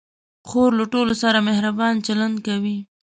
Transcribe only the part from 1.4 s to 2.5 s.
مهربان چلند